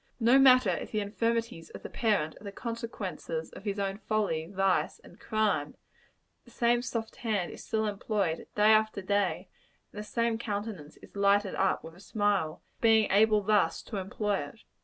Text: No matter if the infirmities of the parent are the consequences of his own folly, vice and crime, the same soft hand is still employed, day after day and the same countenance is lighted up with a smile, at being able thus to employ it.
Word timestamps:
No 0.19 0.39
matter 0.39 0.71
if 0.71 0.89
the 0.89 0.99
infirmities 0.99 1.69
of 1.69 1.83
the 1.83 1.87
parent 1.91 2.35
are 2.41 2.43
the 2.43 2.51
consequences 2.51 3.51
of 3.51 3.65
his 3.65 3.77
own 3.77 3.99
folly, 3.99 4.47
vice 4.47 4.97
and 4.97 5.19
crime, 5.19 5.75
the 6.43 6.49
same 6.49 6.81
soft 6.81 7.17
hand 7.17 7.51
is 7.51 7.63
still 7.63 7.85
employed, 7.85 8.47
day 8.55 8.71
after 8.71 9.03
day 9.03 9.47
and 9.93 9.99
the 9.99 10.03
same 10.03 10.39
countenance 10.39 10.97
is 11.03 11.15
lighted 11.15 11.53
up 11.53 11.83
with 11.83 11.93
a 11.93 11.99
smile, 11.99 12.63
at 12.77 12.81
being 12.81 13.11
able 13.11 13.43
thus 13.43 13.83
to 13.83 13.97
employ 13.97 14.37
it. 14.39 14.61